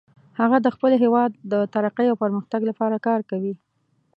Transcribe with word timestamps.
هغه 0.39 0.57
د 0.61 0.67
خپل 0.75 0.91
هیواد 1.03 1.31
د 1.51 1.53
ترقۍ 1.73 2.07
او 2.09 2.17
پرمختګ 2.23 2.61
لپاره 2.69 2.95
کار 3.07 3.19
کوي 3.29 3.53